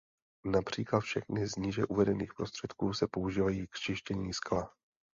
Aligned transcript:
Například 0.45 0.99
všechny 0.99 1.47
z 1.47 1.55
níže 1.55 1.85
uvedených 1.85 2.33
prostředků 2.33 2.93
se 2.93 3.07
používají 3.11 3.67
k 3.67 3.75
čištění 3.75 4.33
skla. 4.33 4.73